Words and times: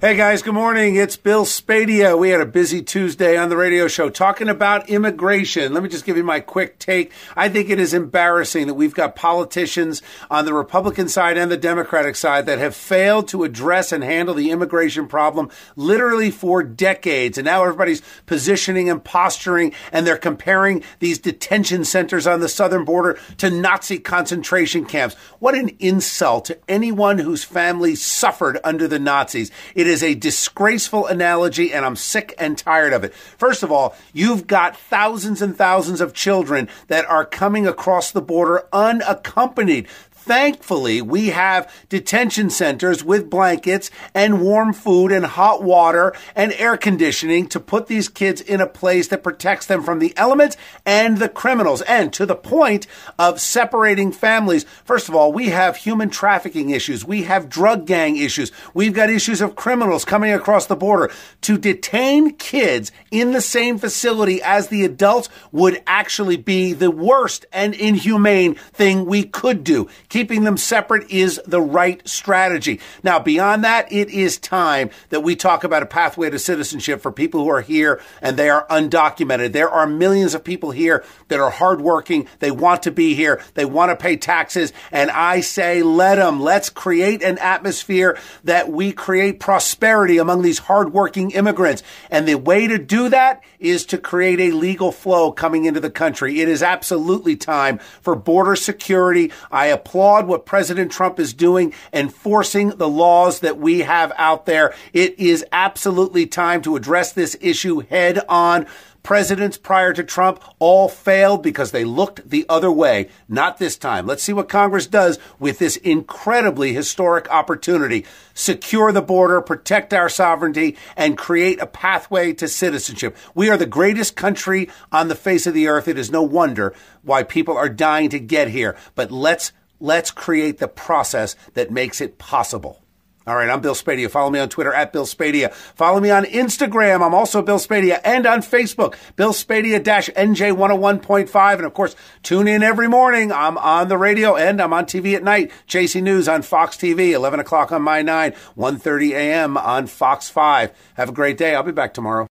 Hey 0.00 0.16
guys, 0.16 0.40
good 0.40 0.54
morning. 0.54 0.96
It's 0.96 1.18
Bill 1.18 1.44
Spadea. 1.44 2.18
We 2.18 2.30
had 2.30 2.40
a 2.40 2.46
busy 2.46 2.80
Tuesday 2.80 3.36
on 3.36 3.50
the 3.50 3.56
radio 3.58 3.86
show 3.86 4.08
talking 4.08 4.48
about 4.48 4.88
immigration. 4.88 5.74
Let 5.74 5.82
me 5.82 5.90
just 5.90 6.06
give 6.06 6.16
you 6.16 6.24
my 6.24 6.40
quick 6.40 6.78
take. 6.78 7.12
I 7.36 7.50
think 7.50 7.68
it 7.68 7.78
is 7.78 7.92
embarrassing 7.92 8.66
that 8.68 8.74
we've 8.74 8.94
got 8.94 9.14
politicians 9.14 10.00
on 10.30 10.46
the 10.46 10.54
Republican 10.54 11.10
side 11.10 11.36
and 11.36 11.52
the 11.52 11.58
Democratic 11.58 12.16
side 12.16 12.46
that 12.46 12.58
have 12.58 12.74
failed 12.74 13.28
to 13.28 13.44
address 13.44 13.92
and 13.92 14.02
handle 14.02 14.34
the 14.34 14.50
immigration 14.50 15.06
problem 15.06 15.50
literally 15.76 16.30
for 16.30 16.62
decades. 16.62 17.36
And 17.36 17.44
now 17.44 17.62
everybody's 17.62 18.00
positioning 18.24 18.88
and 18.88 19.04
posturing 19.04 19.74
and 19.92 20.06
they're 20.06 20.16
comparing 20.16 20.82
these 21.00 21.18
detention 21.18 21.84
centers 21.84 22.26
on 22.26 22.40
the 22.40 22.48
southern 22.48 22.86
border 22.86 23.18
to 23.36 23.50
Nazi 23.50 23.98
concentration 23.98 24.86
camps. 24.86 25.14
What 25.40 25.54
an 25.54 25.76
insult 25.78 26.46
to 26.46 26.58
anyone 26.70 27.18
whose 27.18 27.44
family 27.44 27.96
suffered 27.96 28.58
under 28.64 28.88
the 28.88 28.98
Nazis. 28.98 29.50
It 29.74 29.89
is 29.90 30.02
a 30.02 30.14
disgraceful 30.14 31.06
analogy, 31.06 31.72
and 31.72 31.84
I'm 31.84 31.96
sick 31.96 32.34
and 32.38 32.56
tired 32.56 32.92
of 32.92 33.04
it. 33.04 33.12
First 33.12 33.62
of 33.62 33.70
all, 33.70 33.94
you've 34.12 34.46
got 34.46 34.76
thousands 34.76 35.42
and 35.42 35.56
thousands 35.56 36.00
of 36.00 36.14
children 36.14 36.68
that 36.86 37.04
are 37.06 37.26
coming 37.26 37.66
across 37.66 38.10
the 38.10 38.22
border 38.22 38.66
unaccompanied. 38.72 39.88
Thankfully, 40.22 41.00
we 41.00 41.28
have 41.30 41.72
detention 41.88 42.50
centers 42.50 43.02
with 43.02 43.30
blankets 43.30 43.90
and 44.14 44.42
warm 44.42 44.74
food 44.74 45.12
and 45.12 45.24
hot 45.24 45.62
water 45.62 46.14
and 46.36 46.52
air 46.52 46.76
conditioning 46.76 47.46
to 47.48 47.58
put 47.58 47.86
these 47.86 48.10
kids 48.10 48.42
in 48.42 48.60
a 48.60 48.66
place 48.66 49.08
that 49.08 49.22
protects 49.22 49.64
them 49.64 49.82
from 49.82 49.98
the 49.98 50.12
elements 50.18 50.58
and 50.84 51.16
the 51.16 51.30
criminals. 51.30 51.80
And 51.82 52.12
to 52.12 52.26
the 52.26 52.36
point 52.36 52.86
of 53.18 53.40
separating 53.40 54.12
families, 54.12 54.66
first 54.84 55.08
of 55.08 55.14
all, 55.14 55.32
we 55.32 55.48
have 55.48 55.78
human 55.78 56.10
trafficking 56.10 56.68
issues. 56.68 57.02
We 57.02 57.22
have 57.22 57.48
drug 57.48 57.86
gang 57.86 58.18
issues. 58.18 58.52
We've 58.74 58.92
got 58.92 59.08
issues 59.08 59.40
of 59.40 59.56
criminals 59.56 60.04
coming 60.04 60.32
across 60.32 60.66
the 60.66 60.76
border. 60.76 61.10
To 61.40 61.56
detain 61.56 62.34
kids 62.34 62.92
in 63.10 63.32
the 63.32 63.40
same 63.40 63.78
facility 63.78 64.42
as 64.42 64.68
the 64.68 64.84
adults 64.84 65.30
would 65.50 65.82
actually 65.86 66.36
be 66.36 66.74
the 66.74 66.90
worst 66.90 67.46
and 67.54 67.72
inhumane 67.74 68.54
thing 68.54 69.06
we 69.06 69.24
could 69.24 69.64
do 69.64 69.88
keeping 70.10 70.44
them 70.44 70.58
separate 70.58 71.10
is 71.10 71.40
the 71.46 71.60
right 71.62 72.06
strategy. 72.06 72.80
Now, 73.02 73.18
beyond 73.18 73.64
that, 73.64 73.90
it 73.90 74.10
is 74.10 74.36
time 74.36 74.90
that 75.08 75.22
we 75.22 75.34
talk 75.34 75.64
about 75.64 75.82
a 75.82 75.86
pathway 75.86 76.28
to 76.28 76.38
citizenship 76.38 77.00
for 77.00 77.10
people 77.10 77.42
who 77.42 77.48
are 77.48 77.62
here 77.62 78.02
and 78.20 78.36
they 78.36 78.50
are 78.50 78.66
undocumented. 78.66 79.52
There 79.52 79.70
are 79.70 79.86
millions 79.86 80.34
of 80.34 80.44
people 80.44 80.72
here 80.72 81.04
that 81.28 81.40
are 81.40 81.50
hardworking. 81.50 82.28
They 82.40 82.50
want 82.50 82.82
to 82.82 82.90
be 82.90 83.14
here. 83.14 83.40
They 83.54 83.64
want 83.64 83.90
to 83.90 83.96
pay 83.96 84.16
taxes. 84.16 84.72
And 84.90 85.10
I 85.10 85.40
say, 85.40 85.82
let 85.82 86.16
them. 86.16 86.40
Let's 86.40 86.68
create 86.68 87.22
an 87.22 87.38
atmosphere 87.38 88.18
that 88.44 88.68
we 88.68 88.92
create 88.92 89.40
prosperity 89.40 90.18
among 90.18 90.42
these 90.42 90.58
hardworking 90.58 91.30
immigrants. 91.30 91.82
And 92.10 92.26
the 92.26 92.34
way 92.34 92.66
to 92.66 92.78
do 92.78 93.08
that 93.10 93.42
is 93.60 93.86
to 93.86 93.98
create 93.98 94.40
a 94.40 94.50
legal 94.50 94.90
flow 94.90 95.30
coming 95.30 95.66
into 95.66 95.80
the 95.80 95.90
country. 95.90 96.40
It 96.40 96.48
is 96.48 96.62
absolutely 96.62 97.36
time 97.36 97.78
for 98.00 98.16
border 98.16 98.56
security. 98.56 99.30
I 99.52 99.66
applaud 99.66 99.99
applaud 100.00 100.26
what 100.26 100.46
President 100.46 100.90
Trump 100.90 101.20
is 101.20 101.34
doing, 101.34 101.74
enforcing 101.92 102.70
the 102.70 102.88
laws 102.88 103.40
that 103.40 103.58
we 103.58 103.80
have 103.80 104.10
out 104.16 104.46
there. 104.46 104.74
It 104.94 105.18
is 105.18 105.44
absolutely 105.52 106.26
time 106.26 106.62
to 106.62 106.74
address 106.74 107.12
this 107.12 107.36
issue 107.42 107.80
head 107.80 108.20
on. 108.26 108.66
Presidents 109.02 109.58
prior 109.58 109.92
to 109.94 110.04
Trump 110.04 110.42
all 110.58 110.88
failed 110.88 111.42
because 111.42 111.70
they 111.70 111.84
looked 111.84 112.28
the 112.28 112.46
other 112.48 112.70
way. 112.70 113.08
Not 113.28 113.58
this 113.58 113.76
time. 113.76 114.06
Let's 114.06 114.22
see 114.22 114.32
what 114.32 114.48
Congress 114.48 114.86
does 114.86 115.18
with 115.38 115.58
this 115.58 115.76
incredibly 115.76 116.72
historic 116.72 117.30
opportunity. 117.30 118.06
Secure 118.34 118.92
the 118.92 119.02
border, 119.02 119.40
protect 119.40 119.92
our 119.94 120.08
sovereignty, 120.08 120.76
and 120.96 121.16
create 121.16 121.60
a 121.60 121.66
pathway 121.66 122.32
to 122.34 122.48
citizenship. 122.48 123.16
We 123.34 123.50
are 123.50 123.56
the 123.58 123.66
greatest 123.66 124.16
country 124.16 124.70
on 124.92 125.08
the 125.08 125.14
face 125.14 125.46
of 125.46 125.54
the 125.54 125.68
earth. 125.68 125.88
It 125.88 125.98
is 125.98 126.10
no 126.10 126.22
wonder 126.22 126.74
why 127.02 127.22
people 127.22 127.56
are 127.56 127.70
dying 127.70 128.10
to 128.10 128.18
get 128.18 128.48
here. 128.48 128.76
But 128.94 129.10
let's 129.10 129.52
Let's 129.80 130.10
create 130.10 130.58
the 130.58 130.68
process 130.68 131.34
that 131.54 131.70
makes 131.70 132.00
it 132.00 132.18
possible. 132.18 132.82
All 133.26 133.36
right, 133.36 133.48
I'm 133.48 133.60
Bill 133.60 133.74
Spadea. 133.74 134.10
Follow 134.10 134.28
me 134.28 134.40
on 134.40 134.48
Twitter 134.48 134.72
at 134.72 134.92
Bill 134.92 135.06
Spadea. 135.06 135.52
Follow 135.52 136.00
me 136.00 136.10
on 136.10 136.24
Instagram. 136.24 137.00
I'm 137.06 137.14
also 137.14 137.42
Bill 137.42 137.58
Spadea 137.58 138.00
and 138.02 138.26
on 138.26 138.40
Facebook, 138.40 138.96
Bill 139.14 139.32
Spadea 139.32 139.80
NJ101.5. 139.80 141.54
And 141.54 141.64
of 141.64 141.72
course, 141.72 141.94
tune 142.24 142.48
in 142.48 142.62
every 142.64 142.88
morning. 142.88 143.30
I'm 143.30 143.56
on 143.58 143.88
the 143.88 143.96
radio 143.96 144.36
and 144.36 144.60
I'm 144.60 144.72
on 144.72 144.84
TV 144.84 145.14
at 145.14 145.22
night. 145.22 145.52
Chasing 145.68 146.02
News 146.02 146.28
on 146.28 146.42
Fox 146.42 146.76
TV, 146.76 147.12
11 147.12 147.38
o'clock 147.38 147.70
on 147.70 147.82
My 147.82 148.02
9, 148.02 148.32
1.30 148.56 149.10
a.m. 149.12 149.56
on 149.56 149.86
Fox 149.86 150.28
5. 150.28 150.72
Have 150.94 151.10
a 151.10 151.12
great 151.12 151.38
day. 151.38 151.54
I'll 151.54 151.62
be 151.62 151.72
back 151.72 151.94
tomorrow. 151.94 152.28